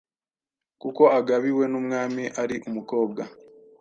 kuko 0.81 1.03
agabiwe 1.19 1.63
n’umwami 1.71 2.23
ari 2.41 2.55
umukobwa. 2.67 3.21